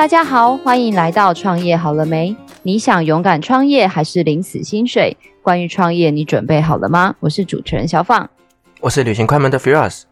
[0.00, 2.34] 大家好，欢迎来到创业好了没？
[2.62, 5.14] 你想勇敢创业还是领死薪水？
[5.42, 7.14] 关于创业，你准备好了吗？
[7.20, 8.26] 我是主持人小放，
[8.80, 10.04] 我是旅行快门的 Firas。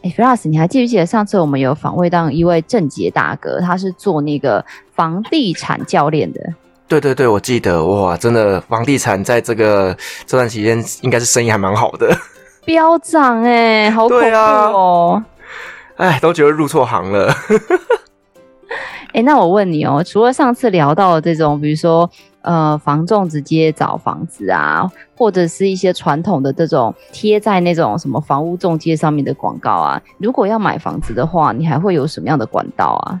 [0.00, 4.64] 哎，Firas，你还记不记得上次我们有访问到一位正杰大哥，他是做那个
[4.94, 6.40] 房地产教练的。
[6.88, 9.94] 对对对，我记得哇，真的房地产在这个
[10.24, 12.16] 这段期间应该是生意还蛮好的，
[12.64, 15.22] 飙涨哎，好恐怖哦！
[15.98, 17.30] 哎、啊，都觉得入错行了。
[19.12, 33.20] 哎、那我问你哦，除了上次聊到的这种，比如说呃，房仲直接找房子啊，或者是一些传统的这种贴在那种什么房屋中介上面的广告啊，如果要买房子的话，你还会有什么样的管道啊？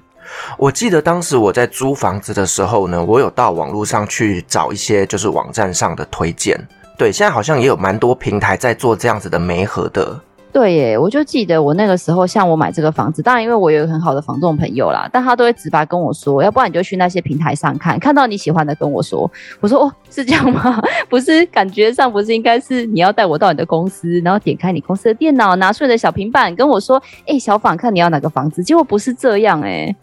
[0.56, 6.58] 我记得当时我在租房子的时候呢，我有到网络上去找一些就是网站上的推荐。
[6.96, 10.18] 对，现在好像也有蛮多平台在做这样子的媒合的。
[10.52, 19.30] 对耶，我就记得我那个时候，像我买这个房子，当然因为我有个很好的房仲朋友啦，但他都会直白跟我说，要不然你就去那些平台上看，看到你喜欢的跟我说。
[19.60, 20.78] 我说哦， 是这样吗？
[21.08, 28.62] 不是，感觉上不是应该是你要带我到你的公司，然后点开你公司的电脑，拿出你的小平板跟我说，哎，小访，看你要哪个房子？
[28.62, 29.96] 结果不是这样哎。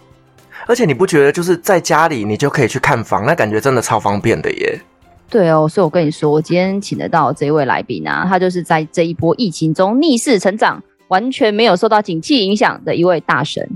[0.66, 4.80] 而且你不觉得就是在家里你就可以去看房，那感觉真的超方便的耶。
[5.30, 13.70] 对哦，所以我跟你说，我今天请得到这位来宾啊，他就是在这一波疫情中逆势成长，完全没有受到景气影响的一位大神。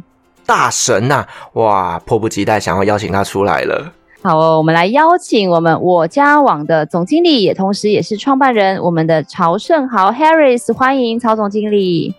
[0.46, 3.94] 大神呐、啊，哇，迫不及待想要邀请他出来了。
[4.24, 12.16] 好哦，我们来邀请我们我家网的总经理，也同时也是创办人，我们的曹胜豪 Harris，欢迎曹总经理。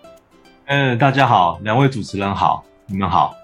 [0.66, 3.34] 嗯，大家好，两位主持人好，你们好。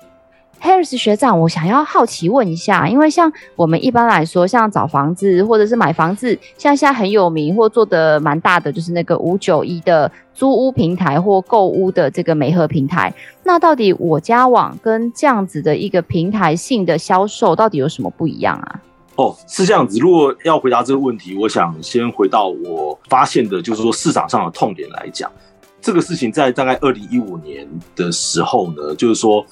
[0.61, 13.13] Harris 学长，我想要好奇问一下，因为像我们一般来说，像找房子或者是买房子，像现在很有名或做得蛮大的，就是那个五九一的租屋平台或购屋的这个媒合平台。
[13.43, 18.81] 那到底我家网跟这样子的一个平台性的销售，到底有什么不一样啊？
[19.17, 19.99] 哦，是这样子。
[19.99, 25.31] 如果要回答这个问题，我想先回到我发现的，就是说市场上的痛点来讲，
[25.81, 27.67] 这个事情在大概二零一五年
[27.97, 29.43] 的时候呢，就是说。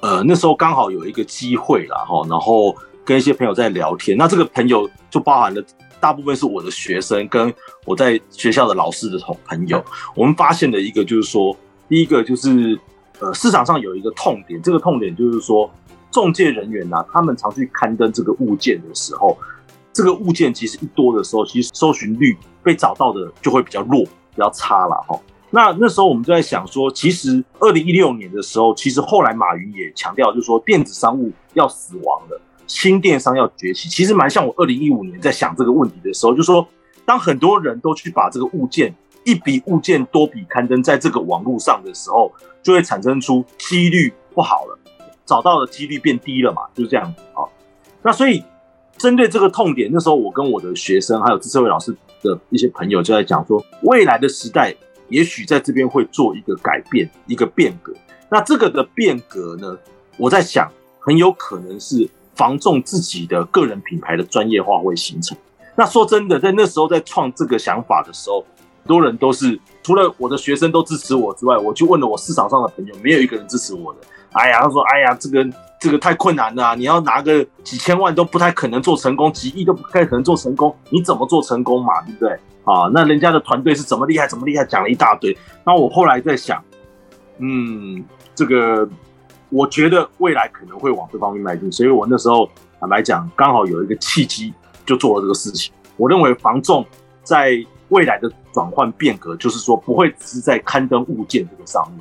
[0.00, 2.74] 呃，那时候刚好有一个机会啦，哈，然后
[3.04, 4.16] 跟一些朋友在聊天。
[4.16, 5.62] 那这个朋友就包含了
[5.98, 7.52] 大部分是我的学生，跟
[7.84, 9.82] 我在学校的老师的同朋友。
[10.14, 11.56] 我们发现了一个就是说，
[11.88, 12.78] 第一个就是
[13.18, 15.68] 呃，市场上有一个痛点，这个痛点就是说，
[16.10, 19.36] 中介人员呐，他们常去刊登这个物件的时候，
[19.92, 25.18] 这个物件其实一多的时候，其实搜寻率被找到的就会比较弱，比较差了，哈。
[25.50, 33.88] 那那时候我们就在想说，其实二零一六年的时候，其实后来马云也强调，就是说电子商务要死亡了，新电商要崛起。
[33.88, 36.66] 其实蛮像我二零一五年在想这个问题的时候，就是说
[37.04, 38.92] 当很多人都去把这个物件
[39.24, 42.30] 一笔物件多笔刊登在这个网络上的时候，
[42.60, 44.78] 就会产生出几率不好了，
[45.24, 47.46] 找到的几率变低了嘛，就是这样子啊。
[48.02, 48.42] 那所以
[48.98, 54.74] 针对这个痛点，那时候我跟我的学生还有资策会老师的一些朋友就在讲说，未来的时代。
[55.08, 57.92] 也许在这边会做一个改变，一个变革。
[58.28, 59.76] 那这个的变革呢，
[60.16, 65.36] 我在想，很有可能是防重自己的个人品牌的专业化会形成。
[65.76, 74.00] 那说真的，在那时候在创这个想法的时候，很多人都是除了我的学生都支持我之外，我去问了我市场上的朋友，没有一个人支持我的。
[74.36, 75.46] 哎呀，他说：“哎呀，这个
[75.80, 82.00] 这个太困难了，你要拿个几千万都不太可能做成功，几亿都不太可能做成功，你怎么做成功嘛？
[82.02, 85.36] 对不对？”啊，那人家的团队是怎么厉害，怎么厉害，讲了一大堆。
[85.64, 86.62] 那我后来在想，
[87.38, 88.04] 嗯，
[88.34, 88.88] 这个
[89.50, 94.52] 我觉得未来可能会往这方面迈进，所以我那时候坦白讲，刚好有一个契机，
[94.84, 95.72] 就做了这个事情。
[95.96, 96.84] 我认为房仲
[97.22, 97.52] 在
[97.90, 102.00] 未来的转换变革，就是说不会只是在刊登物件这个上面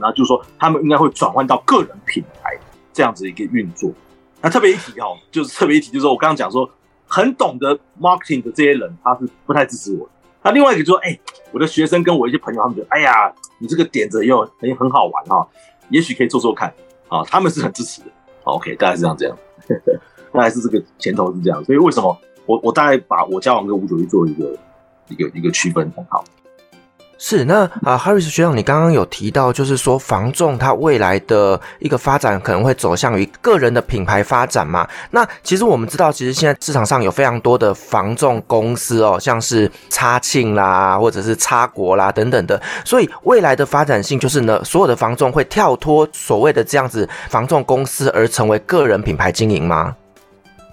[0.00, 2.56] 那就是说他们应该会转换到个人品牌
[2.92, 3.92] 这样子一个运作。
[4.40, 6.68] 那特别一提哈，就是特别一提，就是我刚刚讲说。
[7.08, 10.10] 很懂得 marketing 的这些人，他是不太支持我的。
[10.42, 11.16] 那另外一个就说，哎、
[11.52, 15.46] 我的学生跟我一些朋友，他们觉得，哎呀，你这个点子又很很好玩哈，
[15.88, 16.68] 也许可以做做看
[17.06, 17.22] 啊。
[17.26, 18.08] 他们是很支持的。
[18.42, 19.38] OK，大概是这样这样，
[20.32, 21.64] 大概是这个前头是这样。
[21.64, 24.58] 所以为什么我我大概把我交往跟五九一做一个
[25.06, 26.24] 一个一个区分很好。
[27.18, 34.86] 是那啊，Harris 学长，你刚刚有提到，就是说房仲它未来的一个发展可能会走向于个人的品牌发展嘛？
[35.10, 42.60] 那其实我们知道，其实现在市场上有非常多的房仲公司哦，像是差庆啦，或者是差国啦等等的。
[42.84, 49.96] 所以未来的发展性就是呢，所有的房仲会跳脱所谓的这样子房仲公司，而成为个人品牌经营吗？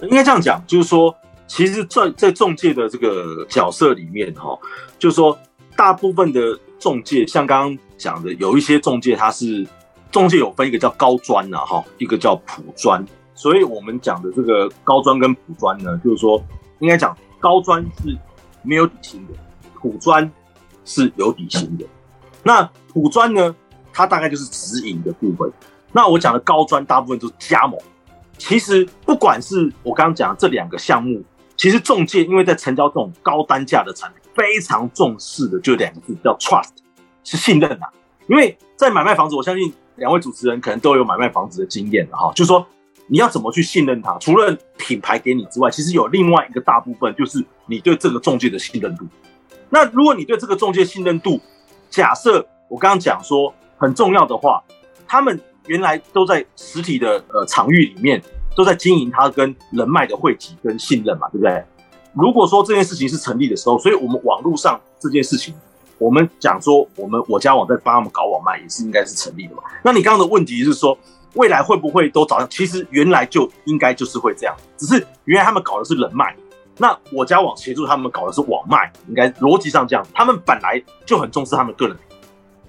[0.01, 1.15] 应该这样讲，就是说，
[1.47, 4.59] 其实在在中介的这个角色里面哈，
[4.99, 5.37] 就是说。
[5.75, 9.67] 大部分的中介，像刚刚讲的，有一些中介，它是
[10.11, 13.03] 中介有分一个叫高专呐，哈，一个叫普专。
[13.35, 16.41] 所以我们讲的这个高专跟普专呢，就是说
[16.79, 18.15] 应该讲高专是
[18.61, 19.33] 没有底薪的，
[19.81, 20.31] 普专
[20.85, 21.85] 是有底薪的。
[22.43, 23.55] 那普专呢，
[23.91, 25.51] 它大概就是直营的部分。
[25.91, 27.79] 那我讲的高专大部分都是加盟。
[28.37, 31.21] 其实不管是我刚刚讲的这两个项目，
[31.55, 36.69] 其实中介因为在成交这种高单价的产品，非常重视的就两个字叫 trust，
[37.23, 37.89] 是信任啊。
[38.27, 42.65] 因为在买卖房子，我相信两位主持人可能都有买卖房子的经验了哈，就是说
[43.07, 49.05] 你要怎么去信任他，除了品牌给你之外，其实有另外一个大部分就是你对这个中介的信任度。
[49.69, 51.39] 那如果你对这个中介信任度，
[51.89, 54.63] 假设我刚刚讲说很重要的话，
[55.07, 55.39] 他们。
[55.67, 58.21] 原来都在实体的呃场域里面，
[58.53, 61.63] 都在经营他跟人脉的汇集跟信任嘛，对不对？
[62.13, 65.53] 如果说这件事情是成立的时候，所以我们网络上这件事情，
[65.97, 69.63] 我们讲说我们我家网在帮他们搞网卖，也是应该是成立的嘛。
[69.83, 70.97] 那你刚刚的问题是说，
[71.33, 72.45] 未来会不会都找？
[72.47, 76.35] 其实原来就应该就是会这样，只是原来他们搞的是人脉，
[76.77, 81.97] 那我家网协助他们搞的是网卖，应该逻辑上这样，他们本来就很重视他们个人。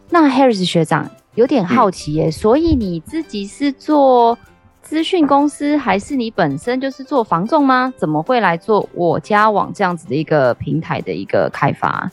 [0.08, 1.10] 那 Harris 学长。
[1.34, 4.38] 有点好奇耶，所以你自己是做
[4.84, 7.92] 资讯公司，还是你本身就是做房仲吗？
[7.96, 12.08] 怎么会来做我家网这样子的一个平台的一个开发？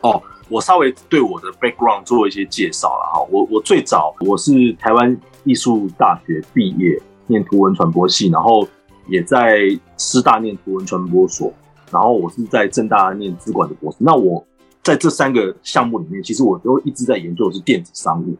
[0.00, 3.26] 哦，我稍微对我的 background 做一些介绍了哈。
[3.30, 8.66] 我我最早我是台湾艺术大学毕业，念图文传播系，然后
[9.06, 9.60] 也在
[9.96, 11.52] 师大念图文传播所，
[11.92, 13.98] 然后我是在政大念资管的博士。
[14.00, 14.44] 那我
[14.82, 18.36] 在这三个项目里面，其实我都一直在研究的是电子商务。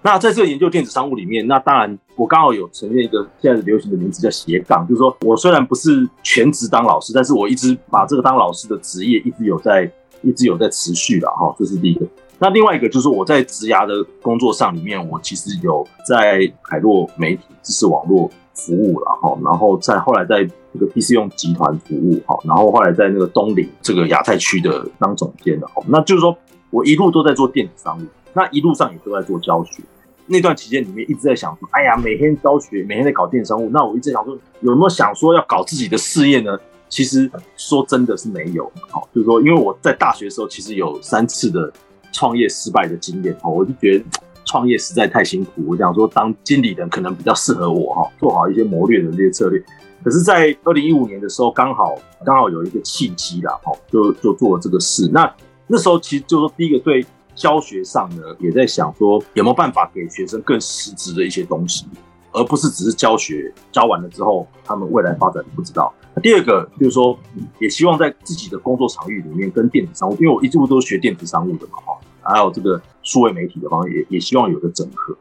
[0.00, 9.90] 那在这个研究电子商务里面，那当然我刚好有承认一个现在流行的名字叫斜杠，就是说我虽然不是全职当老师，但是我一直把这个当老师的职业一直有在
[10.22, 12.06] 一直有在持续了哈，这是第一个。
[12.38, 13.92] 那另外一个就是我在职涯的
[14.22, 26.36] 工作上里面，我其实有在海洛媒体知识网络服务了哈，然后在后来在这个 PC 用集团服务哈，然后后来在那个东岭这个亚太区的当总监的哈，那就是说
[26.70, 28.06] 我一路都在做电子商务。
[28.38, 29.82] 那一路上也都在做教学，
[30.26, 33.68] 那段期间里面一直在想说，哎呀，每天教学，每天在搞电商务。
[33.70, 36.56] 那我一直想说，有没有想说要搞自己的事业呢？
[36.88, 41.72] 其实说真的是没有，好，就是说，因为我在大学的时候其实有三次的
[42.12, 44.04] 创业失败的经验，哦，我就觉得
[44.44, 45.50] 创业实在太辛苦。
[45.66, 49.60] 我想说，当经理人可能比较适合我，哈，做好一些谋略的这些策略。
[50.04, 55.10] 可是，在二零一五年的时候，刚好刚好有一个契机啦，哈，就就做了这个事。
[55.12, 55.34] 那
[55.66, 57.04] 那时候其实就是说，第一个对。
[57.38, 61.86] 教学上呢，也在想说有没有办法给学生更实质的一些东西，
[62.32, 65.94] 而不是只是教学，教完了之后他们未来发展不知道。
[66.20, 67.16] 第二个就是说，
[67.60, 75.16] 也希望在自己的工作场域里面跟电子商务，因为我一直都是学电子商务的嘛，哈，还有这个数位媒体的方面，也也希望有个整合。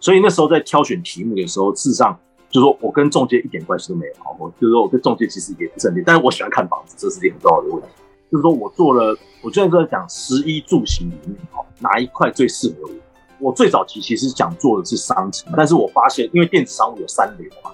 [0.00, 2.18] 所以那时候在挑选题目的时候，事实上
[2.50, 7.88] 就是说我跟中介一点关系都没有，哈，我就是说我跟中介其实也不是很，但是我喜欢看房子，这是一个很重要的问题。
[8.30, 13.48] 就是说我做了，我现在都在讲食衣住行里面，哈，哪一块最适合我？
[13.48, 17.70] 我最早期其实想做的是商城，但是我发现，因为电子商务有三流嘛，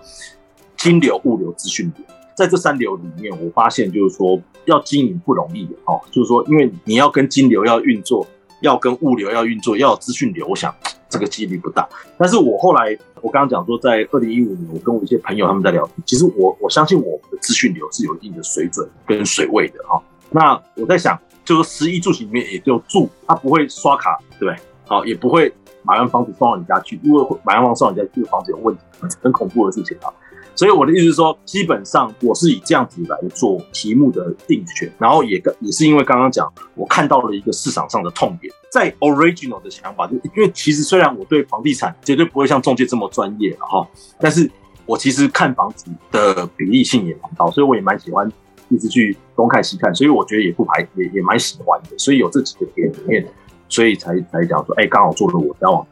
[0.76, 8.24] 金流、物流、资讯流，在这三流里面，我发现就是说要经营不容易，哈，就是说因为你要跟金流要运作，
[8.62, 10.72] 要跟物流要运作，要有资讯流，我想
[11.10, 11.86] 这个几率不大。
[12.16, 20.00] 但是我后来，我刚刚讲说，在二零一五年，我跟我一些朋友他们在聊，其实我我相信我们的资讯流是有一定的水准跟水位的，哈。
[20.30, 24.56] 那我在想，就是十一住行里面也就住，他不会刷卡，对不对？
[24.86, 25.52] 好，也不会
[25.82, 27.00] 买完房子送到你家去。
[27.02, 28.82] 如果买完房子送到你家去，房子有问题，
[29.22, 30.12] 很恐怖的事情啊。
[30.54, 43.86] 所以我的意思是说，基本上我是以这样子来做题目的定选，然后也跟也是因为刚刚讲，我看到了一个市场上的痛点，在 original 的想法，就因为其实虽然我对房地产绝对不会像中介这么专业哈，
[44.18, 44.50] 但是
[44.86, 48.30] 我其实看房子的比例性也蛮高，所以我也蛮喜欢。
[48.68, 53.26] 一直去东看西看，所以我觉得也不排也也蛮喜欢的，所以有这几个点里面，
[53.68, 55.86] 所以才才讲说，哎、欸，刚好做了我家网。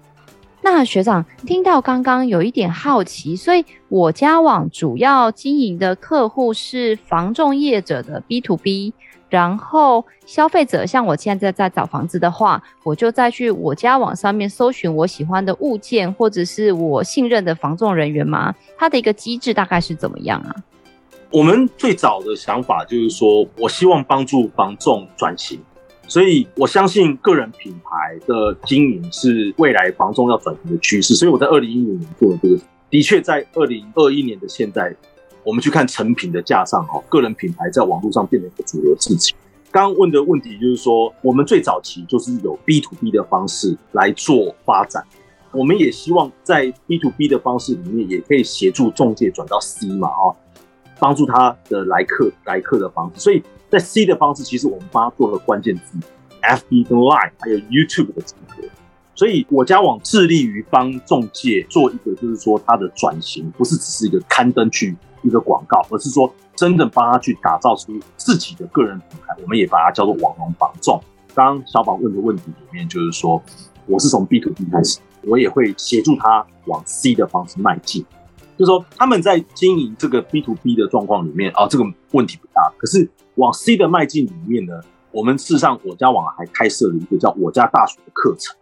[0.63, 8.95] 那学长听到刚刚有一点好奇，所以我家网主要经营的客户是房仲业者的 B to B，
[9.29, 18.55] 然后消费者像我现在在找房子的话，我就再去我家网上面搜寻我喜欢的物件，或者是我信任的房仲人员吗？
[18.79, 20.57] 它的一个机制大概是怎么样啊？
[21.35, 25.59] 我们最早的想法就是说，我希望帮助房仲转型，
[26.07, 31.13] 所以我相信个人品牌的经营是未来房仲要转型的趋势。
[31.17, 32.57] 所以我在二零一五年做了这个，
[32.89, 34.95] 的确在二零二一年的现在，
[35.43, 39.37] 我们去看成品的架上，哈，个人品牌在网络上变成一个主流事情。
[39.73, 45.03] 刚刚问的问题就是说，我们最早期就是有 B to B 的方式来做发展。
[45.51, 50.31] 我们也希望在 B to B 的方式里面，也可以协助中介转到 C 嘛，啊，
[51.05, 53.21] 帮助他的来客来客的方式。
[53.21, 55.99] 所以在 C 的方式，其实我们帮他做了关键字
[56.41, 58.63] ，FB 跟 Line 还有 YouTube 的整合。
[59.15, 69.37] 所以我家网致力于帮中介做一个，就是说他的转型，不是只是一个刊登去一个广告，而是说真正帮他去打造出自己的个人品牌。
[69.43, 70.99] 我们也把它叫做网红榜众。
[71.35, 73.43] 刚刚小宝问的问题里面，就是说
[73.85, 75.01] 我是从 B to B 开始。
[75.27, 78.05] 我也会协助他往 C 的方式迈进，
[78.57, 82.73] 就是说他们在经营这个 B to B 的状况里面啊，这个问题不大。
[82.79, 84.81] 可是往 C 的迈进里面呢，
[85.11, 88.57] 我们事实上我家网还开设了一个叫我家大学的课程，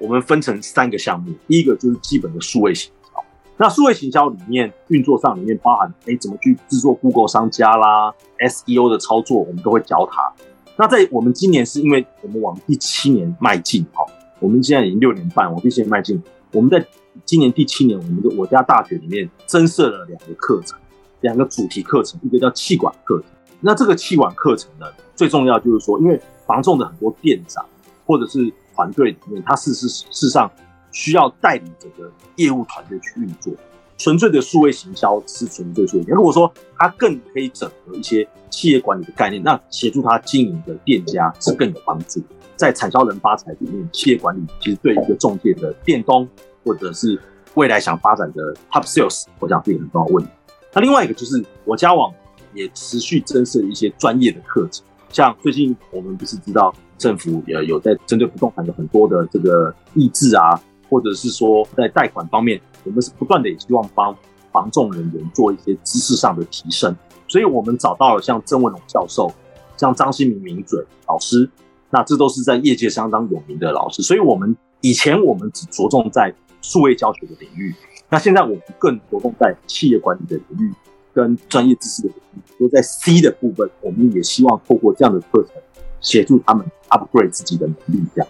[0.00, 3.24] 我们分成三个项目，第一个就是基本的数位行销，
[3.56, 10.32] 那数位行销里面运作上里面包含哎怎么去制作 Google 商家啦，SEO 的操作，我们都会教他。
[10.76, 14.04] 那在我们今年是因为我们往第七年迈进哈。
[14.40, 16.22] 我们现在已经六年半，我们现在迈进。
[16.52, 16.78] 我们在
[17.24, 20.78] 今年第七年，我们的我家大学里面增设了两个课程，
[21.20, 23.26] 两个主题课程，一个叫气管课程。
[23.60, 27.64] 那这个气管课程呢，最重要就是说，因为房仲的很多店长
[28.06, 30.50] 或者是团队里面，他事实事实上
[30.92, 33.52] 需要带领整个业务团队去运作。
[33.96, 36.04] 纯粹的数位行销是纯粹数位。
[36.06, 42.22] 如果说他更可以整合一些企业管理的概念，那协助他经营的店家是更有帮助。
[42.54, 46.28] 在产销人发财里面，企业管理其实对一个中介的店东，
[46.68, 47.18] 或者是
[47.54, 50.30] 未来想发展的 top sales，我想这也很重要问题。
[50.74, 52.12] 那另外一个就是我家网
[52.52, 60.60] 也持续增设一些专业的课程，像最近我们不是知道政府也有在针对不动产有很多的这个抑制啊，
[60.90, 64.14] 或者是说在贷款方面，我们是不断的也希望帮
[64.52, 66.94] 房仲人员做一些知识上的提升，
[67.26, 69.32] 所以我们找到了像郑文龙教授，
[69.78, 71.48] 像张新明名嘴老师。
[71.90, 77.74] 那这都是在业界相当有名的老师，所以我们以前我们只着重在数位教学的领域，
[78.08, 80.72] 那现在我们更着重在企业管理的领域
[81.14, 85.52] 跟专业知识的领域，都在 C 的部分，我们也希望透过这样的课程
[86.00, 88.28] 协助他们 upgrade 自己的能力，这样。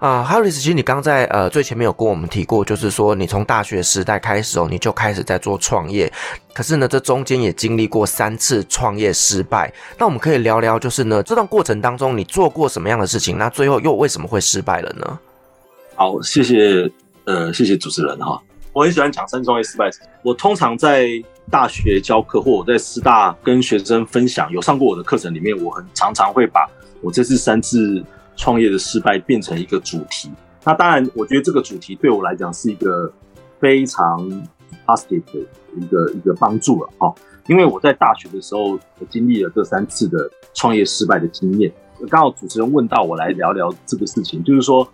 [0.00, 6.12] 啊、uh，Harris，其实你刚在呃最前面有跟我们提过，就是说你从大学时代开始哦，你就开始在做创业，
[6.52, 9.72] 可是呢，这中间也经历过三次创业失败。
[9.96, 13.38] 那我们可以聊聊，就是呢这段过程当中你做过什么样的事情？
[13.38, 15.18] 那最后又为什么会失败了呢？
[15.94, 16.90] 好，谢谢
[17.24, 19.90] 呃谢谢主持人哈，我很喜欢讲三创业失败。
[20.22, 21.10] 我通常在
[21.50, 26.68] 大学教课或我在师大跟学生分享，有上过我的课程里面，我很常常会把
[27.00, 28.04] 我这次三次。
[28.36, 30.28] 创业的失败变成一个主题，
[30.64, 33.08] 那当然，我觉得这个主题对我来讲是一个
[33.60, 34.28] 非常
[34.84, 35.38] positive 的
[35.76, 37.14] 一个一个帮助了哈。
[37.46, 41.72] 因为我在大学的时候，我经历了这三次的创业失败的经验。
[42.10, 44.84] 刚好主持人问到我来聊聊这个事情，就是说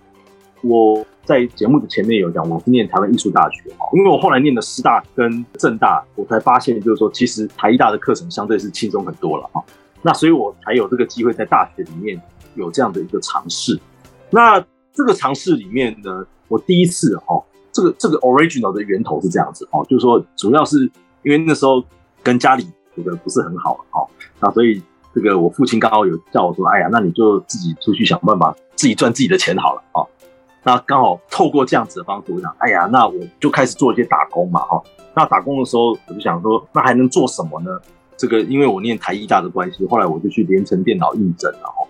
[0.62, 9.62] 我在节目的前面有讲，我是念台湾艺术大学哈，因为我后来念的师大跟政大，我才发现就是说，其实台艺大的课程相对是轻松很多了哈。
[10.02, 12.20] 那所以我才有这个机会在大学里面。
[12.56, 13.78] 有这样的一个尝试，
[14.28, 14.60] 那
[14.92, 17.40] 这个尝试里面呢，我第一次哈，
[17.70, 20.80] 这个这个 original 的源头是这样子哦，就是说主要是
[21.22, 21.80] 因为那时候
[22.24, 22.64] 跟家里
[22.96, 24.04] 觉得不是很好哈，
[24.40, 24.82] 那所以
[25.14, 30.02] 这个我父亲刚好有叫我说，哎呀，那你就自己出去想办法，自己赚自己的钱好了啊。
[30.62, 34.82] 那刚好透过这样子的方式，我想，哎呀，那我就开始做一些打工嘛哈。
[35.14, 37.70] 那打工的时候，我就想说，那还能做什么呢？
[38.16, 41.86] 这个因为我念台艺大的关系，后来我就去联成电脑应征了哈。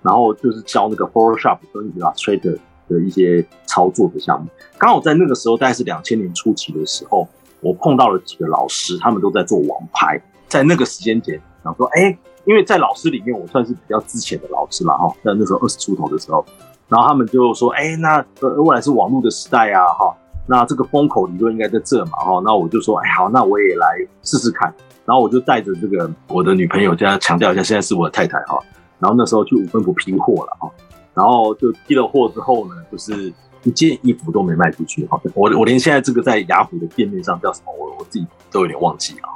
[0.00, 4.48] 然后就是教那个 Photoshop 跟 Illustrator 的一些操作的项目。
[4.78, 7.28] 刚好在那个时候，大概是两千年初期的时候，
[7.60, 10.20] 我碰到了几个老师，他们都在做网拍。
[10.48, 15.12] 在那个时间点，想说，哎，因为在老师里面，我算是比较资浅的老师了哈。
[15.24, 16.44] 在那时候二十出头的时候，
[16.92, 20.14] 然后他们就说，哎，那呃未来是网络的时代啊，哈，
[20.46, 22.42] 那这个风口理论应该在这嘛，哈。
[22.44, 23.86] 那我就说，哎，好，那我也来
[24.22, 24.70] 试试看。
[25.06, 28.58] 然后我就带着这个我的女朋友，这样强调一下，现在是我的太太哈。
[28.98, 30.70] 然后那时候去五分埔批货了哈，
[31.14, 33.32] 然后就批了货之后呢，就是
[33.62, 35.18] 一件衣服都没卖出去哈。
[35.34, 39.28] 我我连现在这个在雅虎的店面上叫什么，我我自己都有点忘记了。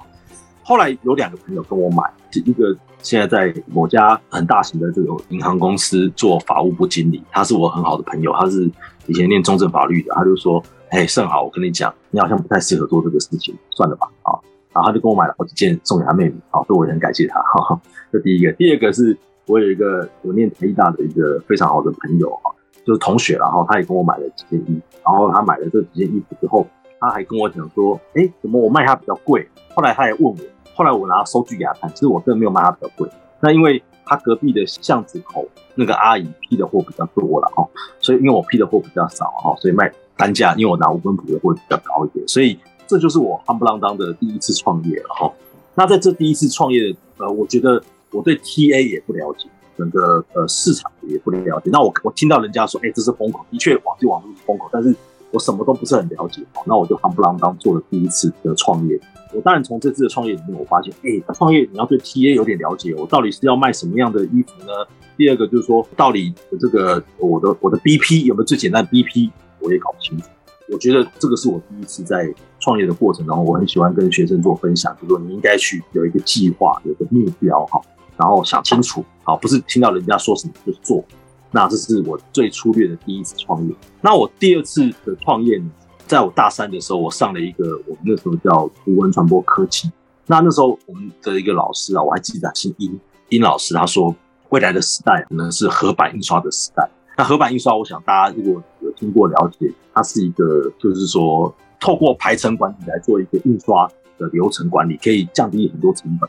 [0.67, 8.69] 后来有两个朋友跟我买，一个现在在某家很大型的这个银行公司做法务部经理，他是我很好的朋友，他是
[9.07, 14.35] 以前念中正法律的，他就说：“哎，盛豪，我跟你讲，你好像不太适合做这个事情，算了吧。”啊，
[14.73, 17.41] 然后他就跟我买了好几件送给他妹妹，啊，所以我也很感谢他。
[17.41, 17.81] 哈哈，
[18.13, 19.17] 这第一个，第二个是。
[19.49, 22.53] 我有一个我念台艺大的一个非常好的朋友哈，
[22.85, 26.67] 就是同学，然后他也跟我买了几件衣服，然后他买了这几件衣服之后，
[26.99, 29.49] 他还跟我讲说，哎，怎么我卖他比较贵？
[29.73, 30.37] 后来他也问我，
[30.77, 33.09] 后来我拿收据给他看，其实我真的没有卖他比较贵，
[33.41, 37.67] 那因为他隔壁的巷子口那个阿姨批的货比较多了哈，
[37.99, 45.33] 所以因为我批的货比较少哈，所以卖单价，因为我拿五分谱的会比较高一点，所以这就是我夯不啷当的第一次创业了哈。
[45.75, 51.71] 那在这第一次创业，呃，我觉得我对 TA 也不了解，整个呃市场也不了解。
[51.73, 54.95] 那我我听到人家说，哎，这是风口，的确网际网络是风口，但是
[55.33, 59.01] 我什么都不是很了解，那我就夯不啷当做了第一次的创业。
[59.33, 64.73] 我当然从这次的创业里面，我发现，哎，创业你要对 TA 有点了解，我到底是要卖什么样的衣服呢？
[65.17, 69.31] 第二个就是说，到底这个我的我的 BP 有没有最简单的 BP，
[69.61, 70.29] 我也搞不清楚。
[70.69, 77.81] 我觉得这个是我第一次在创业的过程当中，我很喜欢跟学生做分享，就是说你应该去有一个计划，有个目标哈，
[78.17, 81.05] 然后想清楚，好，不是听到人家说什么就做。
[81.53, 83.75] 那这是我最粗略的第一次创业。
[84.03, 85.71] 那我第二次的创业呢，
[86.07, 89.91] 在我大三的时候，我上了一个我们那时候叫图文传播科技。
[90.27, 92.99] 那那时候我们的一个老师啊，我还记得姓殷，
[93.29, 94.15] 殷老师他说，
[94.49, 96.89] 未来的时代可能是合版印刷的时代。
[97.17, 106.29] 那合版印刷，我想大家如果有听过了解，它是一个就是说透过排程管理来做一个印刷的流程管理，可以降低很多成本。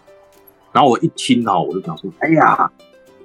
[0.71, 2.71] 然后我一听哈，我就想说，哎呀，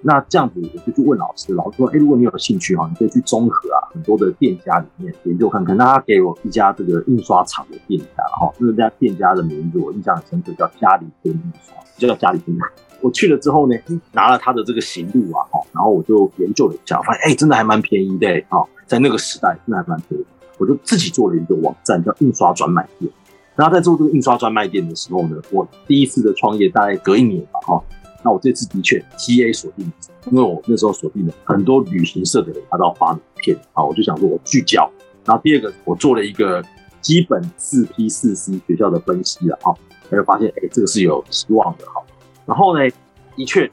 [0.03, 5.77] 那这样子我就去问老师，老师说，哎，如果你有兴趣哈，你可以去综合啊很多的店家里面研究看看。
[5.77, 12.57] 那他给我一家这个印刷厂的店家哈，那家店家的名字我印象很深刻，叫嘉里天印刷，就叫嘉里天。
[13.01, 13.77] 我去了之后呢，
[14.13, 20.25] 拿了他的这个行录啊，哈然后我就研究了一下，发现哎，真的还蛮便宜的，哈，在那个时代真的还蛮便宜。
[20.59, 23.11] 我就自己做了一个网站，叫印刷专卖店。
[23.55, 27.83] 然后在做这个印刷专卖店的时候呢，我第一次的创业大概隔一年吧，哈。
[28.23, 29.91] 那我这次的确 TA 锁定，
[30.31, 34.91] 因为我那时候锁定了很多旅行社的人，他都要发名片啊，我就想说我聚焦。
[35.25, 36.63] 然后第二个，我做了一个
[37.01, 39.75] 基本四 P 四 C 学校的分析了，哈，
[40.11, 42.03] 他就发现哎，这个是有希望的，哈。
[42.47, 42.89] 然后呢，
[43.37, 43.71] 的确，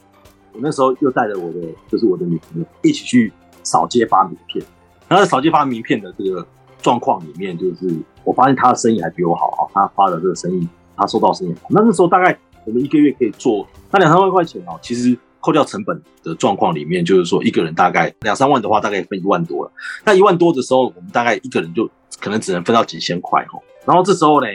[0.53, 3.32] 我那时候又带着我的，就是我的女朋友一起去
[3.63, 4.63] 扫街发名片。
[5.08, 6.46] 然后扫街发名片的这个
[6.81, 11.68] 状况里面，就是我发现他的生意还比我好哈，他发的这个生意，他收到生意好。
[11.72, 12.38] 那那时候大概
[12.70, 14.79] 我们一个月可以做那两三万块钱哦。
[14.79, 19.72] 其实扣掉成本的状况里面，就是说一个人大概两三万的话，大概分一万多了。
[20.05, 23.60] 那一万多的时候，我们大概一个人就可能只能分到几千块哈。
[23.86, 24.48] 然后这时候呢，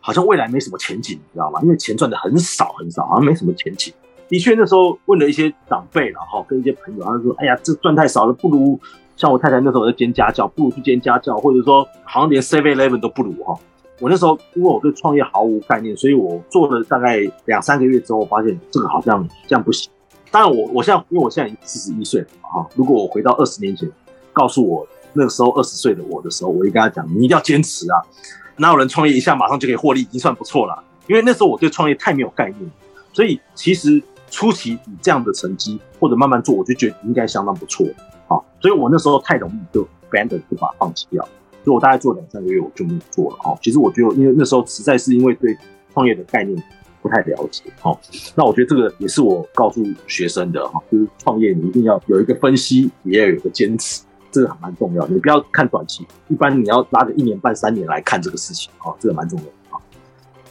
[0.00, 1.60] 好像未来没什么前景，你知道吗？
[1.62, 3.94] 因为钱赚的很少很少，好像没什么前景。
[4.28, 8.80] 的确，那时候问了一些长辈，然后跟一些朋友，他说：“哎呀，这赚太少了，不如
[9.16, 13.58] 像我太太那时候在兼家教，不如去兼家教，或者说好像连 Seven Eleven 都不如哈。”
[14.02, 19.88] 我那时候因为我对创业毫无概念，所以我做了大概两三个月之后，发现这个好像这样不行。
[20.30, 23.88] 当然我，我现在因为我现在已经四十一岁了哈，如果我回到二十年前，
[24.32, 28.02] 告诉我那个时候二十岁的我的时候，我会跟他讲：“你一定要坚持啊！
[28.56, 32.70] 哪有人创业一下马上就可以获利，已经算不错了。”因为那时候我对创业太没有概念，
[33.12, 34.02] 所以其实。
[34.34, 37.86] 初期以这样的成绩或者慢慢做，我就觉得应该相当不错
[38.28, 38.40] 啊。
[38.62, 41.22] 所以我那时候太容易就 abandon 就把它放弃掉，
[41.64, 43.58] 所以我大概做两三个月我就没有做了啊。
[43.62, 45.56] 其实我觉得，因为那时候实在是因为对
[45.92, 46.62] 创业的概念
[47.00, 48.00] 不太了解，好，
[48.34, 55.06] 那我觉得这个也是我告诉学生的哈，就是创业你一定要有一个分析，也要有个坚持，这个还蛮重要。
[55.08, 59.80] 你不要看短期，一般你要拉个一年半三年来看这个事情啊，这个蛮重要的啊。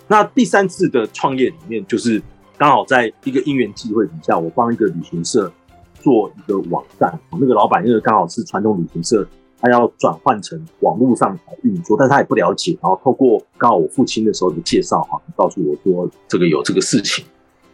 [0.07, 2.21] 那第三次的创业里面就是。
[2.57, 5.51] 刚好在一个因缘际会底下，我帮一个旅行社
[5.95, 7.19] 做一个网站。
[7.31, 9.27] 那个老板因为刚好是传统旅行社，
[9.61, 12.77] 他要转换成网络上来运作，但是他也不了解。
[12.81, 17.23] 然后透过刚好我父亲的时候的介绍，哈，告诉我说这个有这个事情。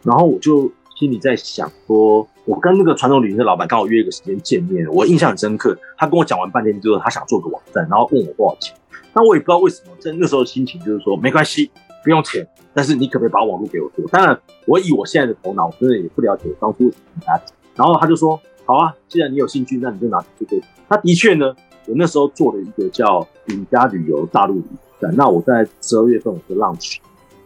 [0.02, 5.76] 然后我就心里在想说，我跟那个传统旅行社老板刚好约一个时间见面，我印象很深刻。
[5.96, 8.76] 他跟我讲完半天之后，他想做个网站，然后问我多少钱。
[9.14, 11.70] 那我也不知道为什么，在那时候心情就是说没关系。
[12.04, 14.06] 不用钱，但是你可不可以把网络给我做？
[14.06, 17.48] 当然，我以我现在的头脑，我真的也不了解当初什么跟他讲。
[17.74, 21.54] 然后他就说：“好啊，既然你有兴趣，那你就拿去做。”他的确呢，
[21.88, 24.64] 我那时候做了一个叫“顶家旅游大陆旅
[25.00, 25.10] 站”。
[25.16, 26.98] 那我在十二月份我就 launch，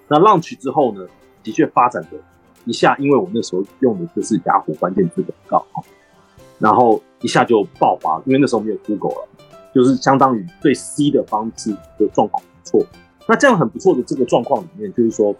[0.08, 1.06] 那 launch 之后呢，
[1.42, 2.18] 的确发展的
[2.64, 5.84] 一下，因为我那时候用的就是雅虎关键字广告，
[6.58, 9.28] 然后一下就爆发，因为那时候没有 Google 了，
[9.74, 12.86] 就是相当于对 C 的方式的状况不错。
[13.28, 15.34] 那这样很不错的这个状况里面，就是说，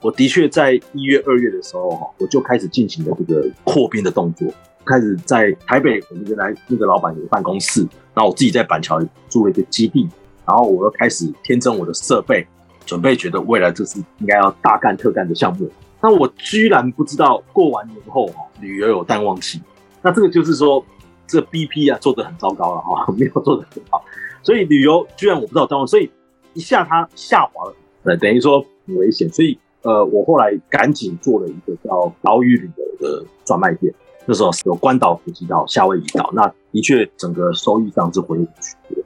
[0.00, 4.48] 我的确在一月、二月的时候，哈，我就开始进行了这个扩编的动作，
[4.84, 7.86] 开始在台北我们原来那个老板有办公室，
[8.20, 10.06] 那我自己在板桥租了一个基地，
[10.46, 12.46] 然后我又开始添增我的设备，
[12.84, 15.66] 准备觉得未来这是应该要大干特干的项目。
[16.02, 19.62] 那我居然不知道过完年后，哈，旅游有淡旺季，
[20.02, 20.84] 那这个就是说，
[21.26, 24.04] 这 BP 啊做得很糟糕了，哈， 没有做得很好，
[24.42, 26.10] 所以旅游居然我不知道淡旺，所以。
[26.52, 33.94] 一下它下滑了，呃，等于说很危险，所以呃，我后来赶紧做了一个叫岛屿旅游的专卖店。
[34.26, 39.04] 那时候是有关岛、普吉岛、夏威夷岛，那的确整个收益上是回不去的。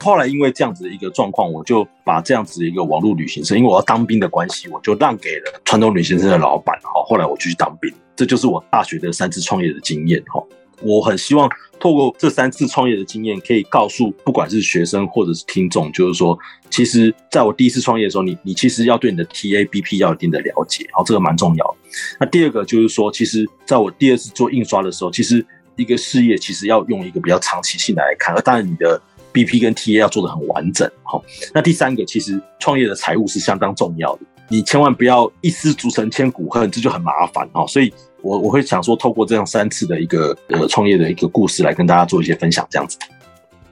[0.00, 6.78] 后来因为这样子的一个状况，我就把这样子的一个网络旅行社，因为我要当兵的关系，我就让给了传统旅行社的老板。
[6.82, 10.22] 好，后来我就去当兵，这就是我大学的三次创业的经验。
[10.28, 10.40] 哈，
[10.82, 16.38] 我很希望透过这三次创业的经验，可以告诉不管是学生或者是听众，就是说，
[16.70, 21.76] 其实在我第一次创业的时候，你你其实要对你的 TABP 要有一定的了解，好，这个蛮重要。
[22.20, 25.44] 那第二个就是说，其实在我第二次做印刷的时候，其实
[25.78, 29.00] 一个事业其实要用一个比较长期性来看，而当然你的。
[29.30, 30.90] BP 跟 TA 要做得很完整，
[31.52, 37.64] 那第三个，其实创业的财务是相当重要的，你千万不要一失足成千古恨，这就很麻烦哈。
[37.66, 42.98] 所以我我会想说，透过这样三次的一个呃创业的一个故事，来跟大家做一些分享，这样子。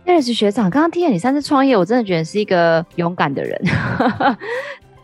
[0.05, 3.61] Harris 学长，刚刚听了你三次创业，我真的觉得是一个勇敢的人。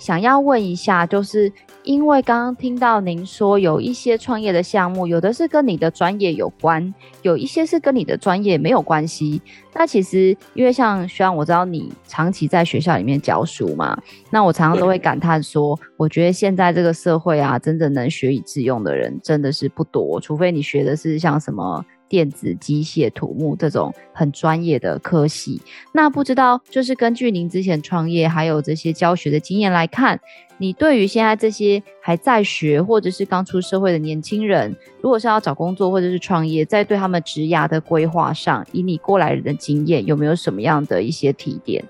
[0.03, 1.53] 想要问一下，就是
[1.85, 9.41] 因为刚刚听到您说有一些创业的项目，有的是跟你的专业有关，有一些是跟你的专业没有关系。
[9.73, 13.97] 那其实因为像学长，我知道你长期在学校里面教书嘛，
[14.29, 21.85] 那我常常都会感叹说，我觉得现在这个社会啊，真正能学以致用的人真的是不多，除非你学的是像什么。
[22.13, 25.59] 电子、机械、土木这种很专业的科系，
[25.93, 30.21] 那不知道就是根据您之前创业还有这些教学的经验来看，
[30.59, 41.83] 你对于现在这些还在学或者是刚出社会的年轻人，如果是要找工作或者是创业，在对他们职涯的规划上，以你过来人的经验，有没有什么样的一些提点？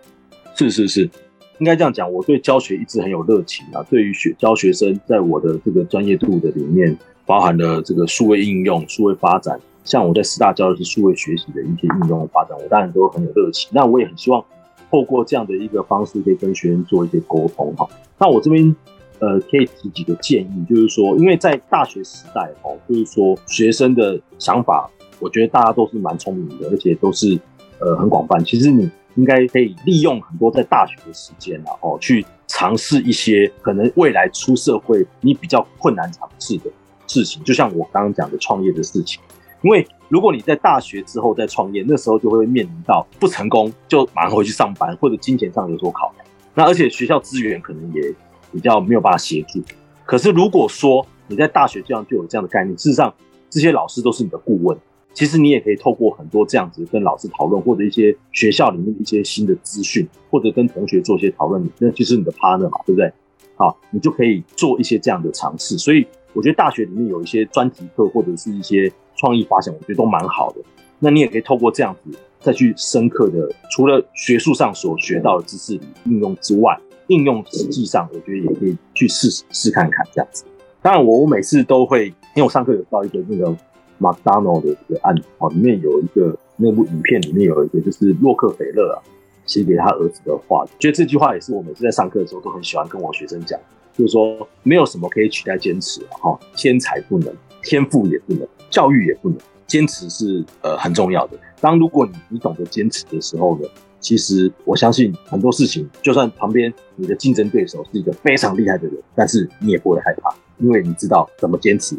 [0.54, 1.10] 是是是，
[1.58, 3.82] 应该这样讲，我对教学一直很有热情啊。
[3.90, 9.58] 对于学教学生，在我的这个专业度的里面，包含了这个数位应用、数位发展。
[9.84, 13.68] 像我在师大教的是数位学习的一些应用的发展，我当然都很有热情。
[13.72, 14.44] 那我也很希望
[14.90, 17.88] 透过这样的一个方式，可以跟学生做一些沟通哈。
[18.18, 18.74] 那我这边
[19.18, 27.38] 呃可以提几个建议，就是说，因为在大学时代哦，就是说学生的想法，我觉得大家都是蛮聪明的，而且都是
[27.80, 28.44] 呃很广泛。
[28.44, 36.70] 其实你应该可以利用很多在大学的时间，然后去尝试一些可能未来出社会你比较困难尝试的
[37.08, 39.20] 事情，就像我刚刚讲的创业的事情。
[39.62, 46.26] 因为如果你在大学之后再创业，那时候就会面临到不成功就马上回去上班，或者金钱上有所考量。
[46.54, 48.12] 那而且学校资源可能也
[48.52, 49.62] 比较没有办法协助。
[50.04, 53.14] 可是如果说你在大学这样就有这样的概念，事实上
[53.48, 54.76] 这些老师都是你的顾问，
[55.14, 63.10] 其实你也可以透过很多这样子跟老师讨论，或者一些学校里面的一些新的资讯，或者跟同学做一些讨论，那就是你的 partner 嘛，对不对？
[63.54, 65.78] 好，你就可以做一些这样的尝试。
[65.78, 68.92] 所以我觉得大学里面有一些专题课或者是一些。
[69.22, 70.60] 创意发现，我觉得都蛮好的。
[70.98, 80.44] 那你也可以透过这样子再去深刻的，除了学术上所学到的知识里应用之外，应用实际上，我觉得也可以去试试看看这样子。
[80.82, 83.56] 当然，我我每次都会，因为我上课有到一个那个
[83.98, 88.98] 麦当劳的一个案子哦，里面有一个那部影片里面有一个就是洛克菲勒啊
[89.46, 93.58] 写给他儿子的话，觉得这句话也是我每次在上课的时候都很喜欢跟我学生讲，
[93.96, 97.32] 就是说没有什么可以取代坚持哈，天才不能，
[97.62, 98.46] 天赋也不能。
[98.70, 101.38] 教育也不能，坚持是呃很重要的。
[101.60, 103.68] 当如果你你懂得坚持的时候呢，
[104.00, 111.94] 其实我相信很多事情，就算旁边你的竞争对手是一个非常厉害的人，但是你也不会害怕，因为你知道怎么坚持，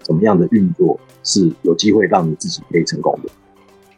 [0.00, 3.28] 怎么样的运作是有机会让你自己可以成功的。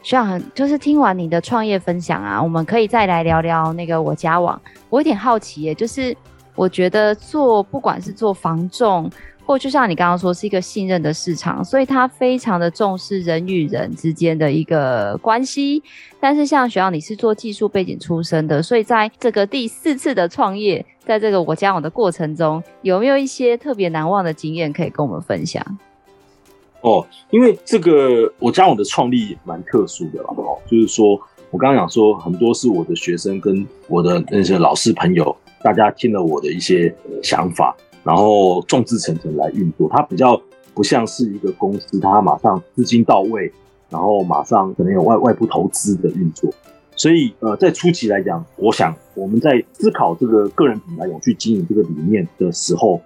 [0.02, 4.60] 学长，就是听完你的创业分享啊，我们可以再来聊聊那个我家网。
[4.90, 6.16] 我有点好奇耶，就是
[6.56, 9.08] 我觉得做不管是做房仲。
[9.46, 15.80] 或就像你刚刚说，是一个信任的市场，所以他非常的重视人与人之间的一个关系。
[16.18, 25.64] 但是像学长，你是做技术背景出身的，所以在这个第四次的创业，在这个我加我的过程中，有没有一些特别难忘的经验可以跟我们分享？
[26.80, 31.10] 哦，因为这个我加我的创立蛮特殊的哦，就是说
[31.52, 37.76] 我刚刚讲说，很多是我的学生跟我的那些老师朋友，大家听了我的一些想法。
[38.06, 40.40] 然后众志成城来运作，它比较
[40.72, 43.52] 不像是一个公司，它马上资金到位，
[43.90, 46.48] 然后马上可能有外外部投资的运作。
[46.94, 53.00] 所以，呃，在初期来讲，我想我们在思考这个个人品牌永续经营这个理念的时候，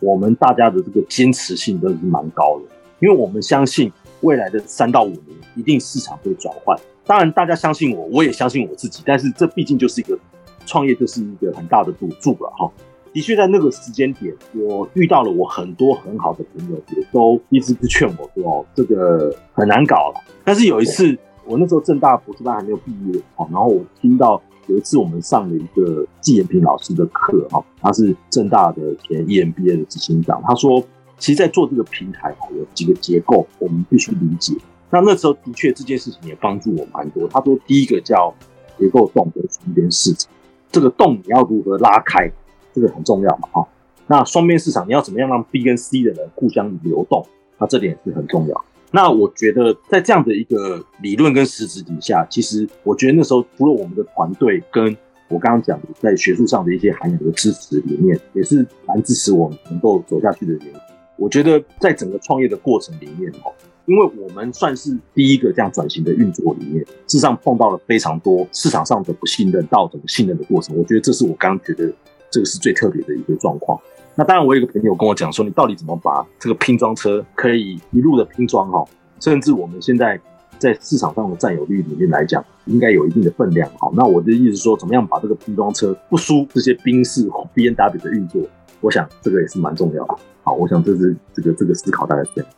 [0.00, 2.64] 我们大家的这个坚持性都是蛮高的，
[3.00, 3.92] 因为我们相信
[4.22, 6.74] 未来的三到五年一定市场会转换。
[7.04, 10.18] 当然，大家相信我，我也相信我自己，但是这毕竟就是一个
[10.64, 12.72] 创业，就是一个很大的赌注了哈。
[13.16, 30.84] 的确，在那个时间点，我遇到了我很多很好的朋友，也都一直是劝我说：“哦，这个很难搞了。”但是有一次，我那时候正大博士班还没有毕业哦，然后我听到有一次我们上了一个季延平老师的课，哈，他是正大的前 EMBA 的执行长，他说
[31.16, 34.54] ：“其实，在做这个平台，有几个结构，我们必须理解。”
[34.92, 37.26] 那那时候的确，这件事情也帮助我蛮多。
[37.28, 38.34] 他说：“第一个叫
[38.78, 40.30] 结构洞的双边市场，
[40.70, 42.30] 这个洞你要如何拉开，
[42.76, 43.66] 这个很重要嘛，哈。
[44.06, 47.26] 那双边市场你要怎么样让 B 跟 C 的人互相流动？
[47.58, 48.64] 那这点是很重要。
[48.92, 54.96] 那我觉得在这样的一个理论跟实质底下，其实我觉得那时候除了我们的团队跟
[55.28, 60.72] 我刚刚讲的在学术上的一些涵养的支持里面，也是蛮支持我们能够走下去的原因。
[61.16, 63.50] 我觉得在整个创业的过程里面，哦，
[63.86, 70.76] 因为我们算是第一个这样转型的运作里面，事实上碰到了非常多市场上的不信任到整个信任的过程。
[70.76, 71.92] 我觉得这是我刚刚觉得
[72.36, 73.80] 这个是最特别的一个状况。
[74.14, 78.84] 那当然，我有一个朋友跟我讲说，你到底怎么把这个拼装车可以一路的拼装哈，
[79.20, 80.20] 甚至我们现在
[80.58, 83.90] 在市场上的占有率里面来讲，应该有一定的分量哈。
[83.94, 88.42] 那我的意思说，怎么样把这个拼装车不输这些宾士或 B N W 的运作？
[88.82, 90.14] 我想这个也是蛮重要的。
[90.42, 92.50] 好，我想这是这个这个思考大概是这样。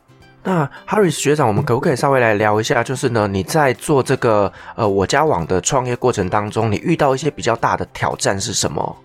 [0.43, 2.81] 那 Harris 学长，我们可不可以稍微来聊一下？
[2.81, 8.95] 就是呢，你在做这个呃我家网的创业过程当中，你遇到一些比较大的挑战是什么？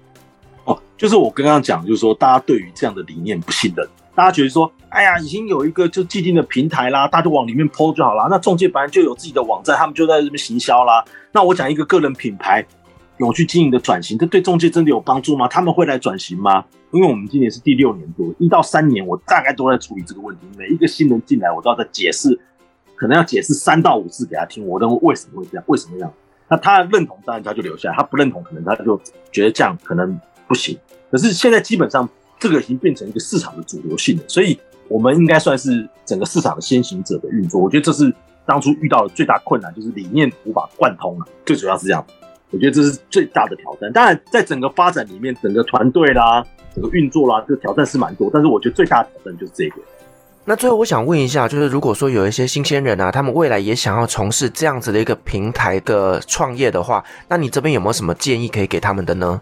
[0.65, 8.29] 哦，就是我刚刚讲，就是说大家对于这样的理念不信任，大家觉得说，哎呀，已经有一个就既定的平台啦，大家就往里面 PO 就好啦。
[8.31, 11.05] 那中介本来就有自己的网站，他们就在这边行销啦。
[11.33, 12.65] 那我讲一个个人品牌
[13.19, 15.47] 有去经营的转型，这对中介真的有帮助吗？
[15.49, 16.65] 他们会来转型吗？
[16.93, 20.43] 因为我们今年是第六年多，一到三年，我大概都在处理这个问题。
[20.57, 22.39] 每一个新人进来，我都要在解释，
[22.95, 26.13] 可能要解释三到五次给他听，我认为为什么会这样，为什么这样。
[26.49, 29.01] 那他认同，当然他就留下来；他不认同，可能他就
[29.33, 30.17] 觉得这样可能。
[30.55, 30.79] 不行，
[31.11, 37.61] 可是现在基本上这个已经变成一个市场的主流性了，所以我们应该算是整个市场的先行者的运作。
[37.61, 38.15] 我觉得这是
[38.47, 41.27] 当初遇到的最大困难，就是理念无法贯通了。
[41.45, 42.07] 最主要是这样，
[42.53, 43.93] 我觉得这是最大的挑战。
[43.93, 48.31] 当然，在整个发展里面，整个团队啦，整个运作啦，这个挑战是蛮多。
[48.33, 49.77] 但是我觉得最大的挑战就是这个。
[50.45, 59.41] 那最后我想问一下，就是如果说有一些新鲜人啊，他们未来也想要从事这样子的一个平台的创业的话，那你这边有没有什么建议可以给他们的呢？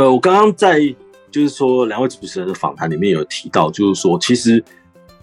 [0.00, 0.80] 呃，我刚刚在
[1.30, 4.64] 就是说两位主持人的访谈里面有提到，就是说，其实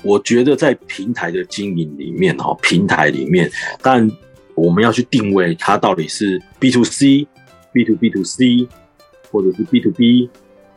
[0.03, 3.49] 我觉得在平台的经营里面，哈，平台里面，
[3.81, 4.07] 但
[4.53, 7.27] 我们要去定位它到底是 B to C、
[7.73, 8.67] B to B to C，
[9.31, 10.29] 或者是 B to B，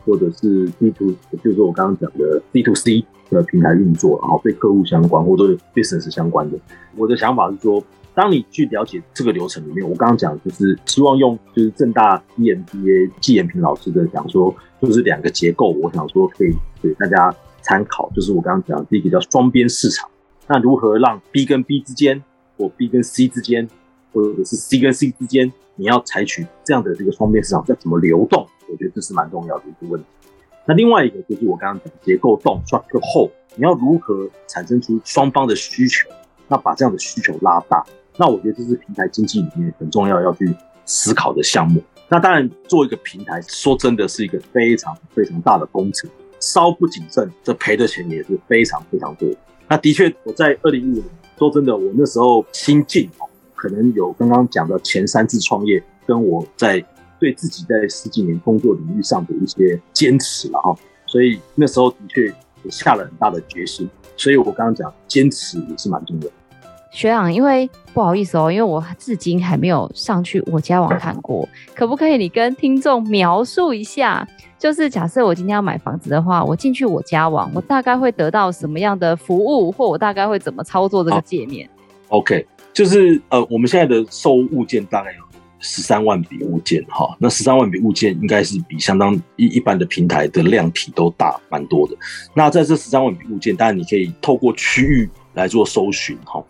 [0.03, 5.43] 或者是 B to，就是我刚刚讲的 B to C 的平台运作，然后对客户相关或者
[5.75, 6.57] business 相关的。
[6.97, 7.83] 我的想法是说。
[8.13, 18.11] 当你去了解这个流程里面，我刚刚讲就是希望用就是正大 EMBA 季延平老师的讲说，就是两个结构，我想说可以给大家参考。
[18.13, 20.09] 就是我刚刚讲第一个叫双边市场，
[20.47, 22.21] 那如何让 B 跟 B 之间，
[22.57, 23.67] 或 B 跟 C 之间，
[24.11, 28.45] 或者是 C 跟 C 之间，你要采取这样的这个双边市场，要怎么流动？
[28.69, 30.07] 我觉得这是蛮重要的一个问题。
[30.65, 36.09] 那另外一个就是我刚刚讲结构洞 structure hole，你要如何产生出双方的需求，
[36.49, 37.85] 那把这样的需求拉大。
[38.17, 40.53] 那我觉得这是平台经济里面很重要要去
[40.85, 41.81] 思考的项目。
[42.09, 46.09] 那当然，做一个平台，说真的是一个非常非常大的工程，
[46.41, 49.29] 稍不谨慎，这赔的钱也是非常非常多。
[49.69, 51.05] 那的确，我在二零一五年，
[51.39, 53.23] 说真的，我那时候心境哦，
[53.55, 56.83] 可能有刚刚讲的前三次创业，跟我在
[57.17, 60.75] 对自己在十几年工作领域上的一些坚持了哈。
[61.05, 62.25] 所以那时候的确
[62.63, 63.89] 也下了很大的决心。
[64.17, 66.33] 所以我刚刚讲坚持也是蛮重要的。
[66.91, 74.27] 学长，因为不好意思哦，因为我至今还没有上去我家网看过，可不可以你跟听众描述一下？
[74.59, 81.67] 就是假设我今天要买房子的话，我进去我家网，我大概会得到什么样的服务，或我大概会怎么操作这个界面
[82.09, 85.23] ？OK，就是呃，我们现在的售物件大概有
[85.59, 91.95] 十三万笔物件哈，那十三万笔物件应该是比相当一一般的平台的量体都大蛮多的。
[92.35, 95.09] 那在这十三万笔物件，当然你可以透过区域。
[95.33, 96.43] 来做搜寻哈，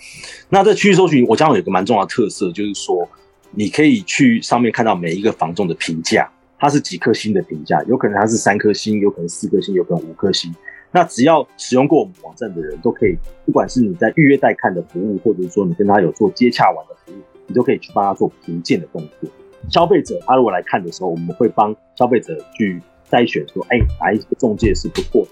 [0.50, 3.08] 那在区域搜寻，我将有一个蛮重要的特色，就是说
[3.52, 10.54] 你可以去上面看到每一个房仲的评价，它是几颗星的评价，有可能它是三颗星，有可能四颗星，有可能五颗星。
[10.92, 13.16] 那只要使用过我们网站的人都可以，
[13.46, 19.30] 不管是你在预约带看的服务，或者是说你跟他有做接洽完的服务，你都可以去帮他做评鉴的动作。
[19.70, 25.24] 消费者他如果来看的时候，我们会帮消费者去筛选说，哎，哪一个中介是不错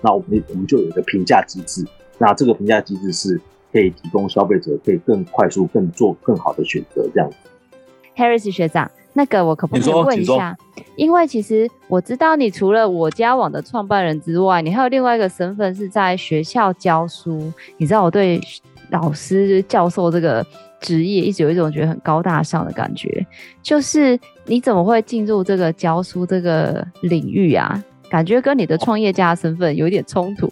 [0.00, 1.84] 那我们我们就有一个评价机制。
[2.18, 3.40] 那这个评价机制是
[3.72, 7.36] 可以提供消费者可以更快速、更做更好的选择，这样子。
[8.16, 10.56] Harris 学长，那个我可不可以问一下？
[10.96, 17.52] 因为其实我知道你除了我家网的创办人之外，你还有另外一个身份是在学校教书。
[17.76, 18.40] 你知道我对
[18.90, 20.46] 老师、教授这个
[20.80, 23.26] 职业一直有一种觉得很高大上的感觉，
[23.62, 27.84] 就是你怎么会进入这个教书这个领域啊？
[28.08, 30.50] 感觉跟你的创业家的身份有一点冲突。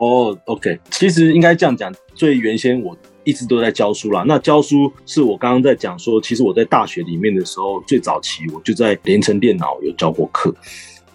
[0.00, 4.24] 哦、，OK，其实应该这样讲，最原先我一直都在教书啦。
[4.26, 10.54] 那教书是我刚刚在讲说，其实我在大学里面的时候，最早期我就在联成电脑有教过课。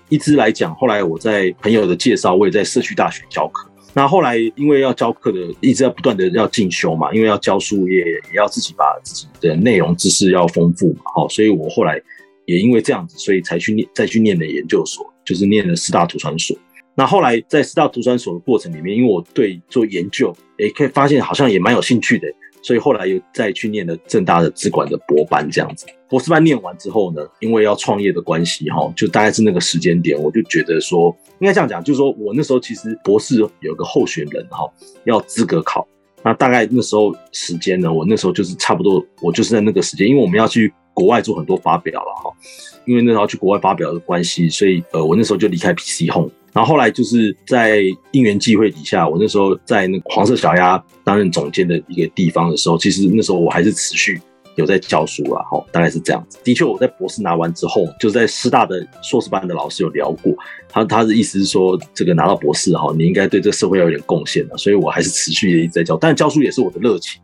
[0.09, 3.67] 一直来讲，后来我在朋友的介绍，我也在社区大学教课。
[3.91, 11.99] 那后来因为要教课的，一直要不断的要进修嘛，因为要教书也也要自己把自己的内容知识要丰富嘛，好，所以我后来
[12.45, 16.55] 也因为这样子，所以才去念再去念的研究所，就是念了四大图传所。
[16.95, 22.27] 那后来在师大图传所的过程里面，因为我对做研究，也可以发现好像也蛮有兴趣的。
[22.63, 25.85] 所以后来又再去念了正大的资管的博班，这样子。
[26.09, 34.67] 博士班念完之后呢，因为要创业的关系，哈，就大概是那个时间点，我就觉得说，应该这样讲，就是说我那时候其实博士有个候选人，哈，
[35.03, 35.87] 要资格考。
[36.23, 42.31] 那大概那时候时间呢，我那时候就是差不多，我就是在那个时间，因为我们要去国外做很多发表了，哈。
[42.85, 46.31] 因为那时候去国外发表的关系，所以呃，我那时候就离开 PC Home。
[46.53, 47.81] 然后后来就是在
[48.11, 54.21] 因缘际会底下，我那时候在那个黄色小鸭担任总监的一个地方的时候，其实那时候我还是持续
[54.55, 56.37] 有在教书啊，哈，大概是这样子。
[56.45, 60.33] 的确，我在博士拿完之后，就在师大的硕士班的老师有聊过，
[60.69, 67.19] 他他的意思是说，这个拿到博士哈，你应该对这个社会要有点贡献的，所以我还是持续的一直在教，但教书也是我的热情。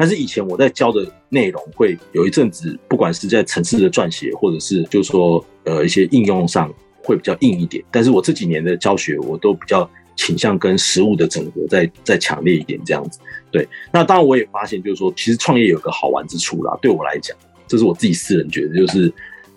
[0.00, 6.72] 但是以前我在教的内容会有一阵子，不管是在城市的撰写，或者是就是说呃一些应用上。
[7.02, 13.18] 会比较硬一点，但是我这几年的教学，我都比较倾向跟实物的整合再再强烈一点这样子。
[13.50, 16.78] 对，那当然我也发现，就是说，其实创业有个好玩之处啦。
[16.80, 17.34] 对我来讲，
[17.66, 19.10] 这是我自己私人觉得，就是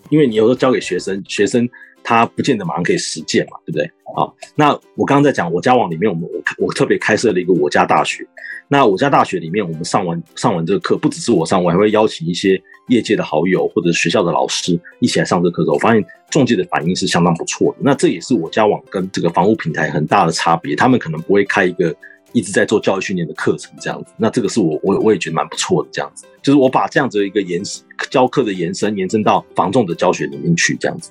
[0.10, 1.69] 因为你有时候教给学生，学生
[2.04, 3.86] 他不见得马上可以实践嘛，对不对？
[4.16, 8.28] 啊，那我刚刚在讲我家网里面，我们我我特别开设了一个我家大学。
[8.68, 12.62] 那我家大学里面，我们上完上完这个课，不只是我上，我还会邀请一些。
[12.89, 17.78] 业界的好友或者学校的老师一起来上这课的时候，我发现中介的反应是相当不错的。
[17.80, 20.76] 那这也是我家网跟这个房屋平台很大的差别。
[20.76, 21.96] 他们可能不会开一个
[22.34, 24.12] 一直在做教育训练的课程这样子。
[24.18, 26.26] 那这个是我我我也觉得蛮不错的这样子。
[26.42, 27.62] 就是我把这样子的一个延
[28.10, 31.10] 教课的延伸延伸到房仲的教学里面去这样子。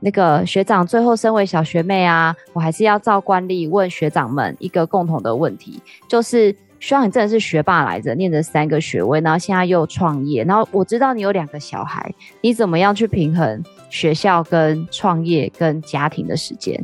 [0.00, 6.54] 那个学长最后身为小学妹啊，我还是要照惯例问学长们一个共同的问题，就是。
[6.82, 16.76] 希望你真的是学霸来着，念着三个学位，然后现在又创业，然后我知道你有两个小孩，你怎么样去平衡学校跟创业跟家庭的时间？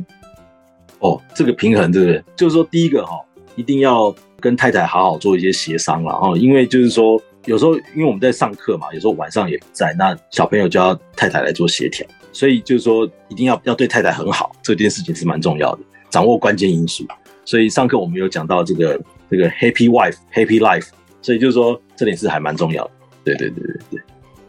[0.99, 2.23] 哦，这个平衡，对不对？
[2.37, 3.19] 就是说，第一个哈，
[3.57, 12.07] 一定要跟太太好好做一些协商了哈，因为就是说，有时候因为我们在上课嘛，有时候晚上也不在，那小朋友就要太太来做协调，
[12.39, 17.03] 所以就是说，一定要要对太太很好，这件事情是蛮重要的，掌握关键因素。
[17.43, 18.99] 所以上课我们有讲到这个。
[19.31, 20.87] 这个 Happy Wife Happy Life，
[21.21, 22.91] 所以就是说这点是还蛮重要的。
[23.23, 24.01] 对对对对对，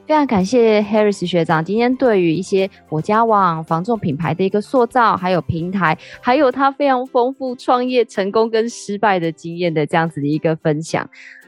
[0.06, 11.06] 非常感谢 Harris 学长今天对于一些我家网房仲品牌的一个塑造，还有平台，还有他非常丰富创业成功跟失败的经验的这样子的一个分享。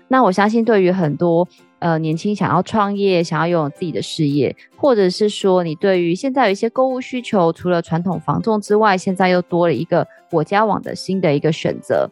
[0.08, 1.48] 那我相信对于很多
[1.82, 12.08] 呃年轻想要创业、想要拥有自己的事业，或者是说你对于现在有一些购物需求，除了传统房仲之外，现在又多了一个我家网的新的一个选择。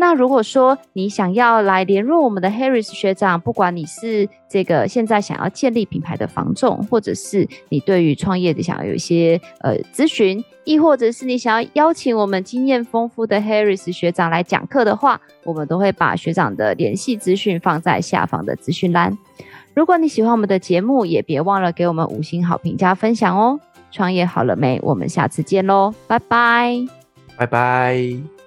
[0.00, 19.18] 那如果说你想要来联络我们的 Harris 学长，不管你是这个现在想要建立品牌的房仲，或者是你对于创业的想要有一些呃咨询，亦或者是你想要邀请我们经验丰富的 Harris 学长来讲课的话，我们都会把学长的联系资讯放在下方的资讯栏。
[19.74, 23.58] 如果你喜欢我们的节目，也别忘了给我们五星好评加分享哦。
[23.90, 24.78] 创业好了没？
[24.82, 26.86] 我们下次见喽，拜拜，
[27.36, 28.37] 拜拜。